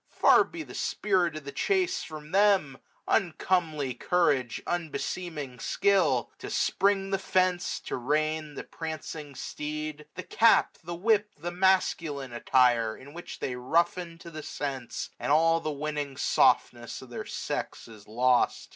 [0.09, 7.11] Far be the spirit of the chase from them; Uncomely courage, unbeseeming skill; To spring
[7.11, 12.33] the fence, to rein the prancing steed j S7S The cap, the whip, the masculine
[12.33, 12.97] attire.
[12.97, 17.87] In which they roughen to the sense, and all The winning softness of their sex
[17.87, 18.69] is lost.